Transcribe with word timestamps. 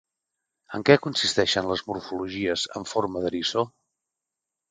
En 0.77 0.85
què 0.89 0.95
consisteixen 1.01 1.67
les 1.73 1.83
morfologies 1.91 2.65
en 2.81 2.89
forma 2.93 3.23
d'eriçó? 3.27 3.67